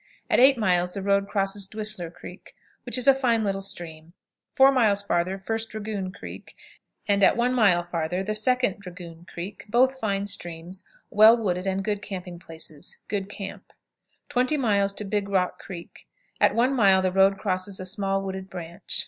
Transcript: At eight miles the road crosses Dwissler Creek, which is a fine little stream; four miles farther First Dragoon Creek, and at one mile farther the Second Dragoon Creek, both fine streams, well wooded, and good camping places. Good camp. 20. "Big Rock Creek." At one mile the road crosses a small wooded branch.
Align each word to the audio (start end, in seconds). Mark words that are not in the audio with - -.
At 0.31 0.39
eight 0.39 0.57
miles 0.57 0.95
the 0.95 1.03
road 1.03 1.27
crosses 1.27 1.67
Dwissler 1.67 2.09
Creek, 2.09 2.55
which 2.87 2.97
is 2.97 3.07
a 3.07 3.13
fine 3.13 3.43
little 3.43 3.61
stream; 3.61 4.13
four 4.51 4.71
miles 4.71 5.03
farther 5.03 5.37
First 5.37 5.69
Dragoon 5.69 6.11
Creek, 6.11 6.55
and 7.07 7.23
at 7.23 7.37
one 7.37 7.53
mile 7.53 7.83
farther 7.83 8.23
the 8.23 8.33
Second 8.33 8.79
Dragoon 8.79 9.27
Creek, 9.31 9.65
both 9.69 9.99
fine 9.99 10.25
streams, 10.25 10.83
well 11.11 11.37
wooded, 11.37 11.67
and 11.67 11.85
good 11.85 12.01
camping 12.01 12.39
places. 12.39 12.97
Good 13.09 13.29
camp. 13.29 13.71
20. 14.29 14.57
"Big 15.07 15.29
Rock 15.29 15.59
Creek." 15.59 16.07
At 16.39 16.55
one 16.55 16.73
mile 16.75 17.03
the 17.03 17.11
road 17.11 17.37
crosses 17.37 17.79
a 17.79 17.85
small 17.85 18.23
wooded 18.23 18.49
branch. 18.49 18.99